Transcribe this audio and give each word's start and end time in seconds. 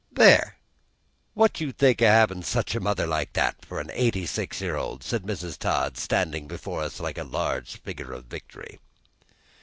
"There, 0.11 0.57
what 1.35 1.53
do 1.53 1.63
you 1.63 1.71
think 1.71 2.01
o' 2.01 2.05
havin' 2.07 2.41
such 2.41 2.73
a 2.73 2.79
mother 2.79 3.13
as 3.13 3.27
that 3.33 3.63
for 3.63 3.85
eighty 3.91 4.25
six 4.25 4.59
year 4.59 4.75
old?" 4.75 5.03
said 5.03 5.21
Mrs. 5.21 5.59
Todd, 5.59 5.95
standing 5.95 6.47
before 6.47 6.81
us 6.81 6.99
like 6.99 7.19
a 7.19 7.23
large 7.23 7.79
figure 7.83 8.11
of 8.11 8.25
Victory. 8.25 8.79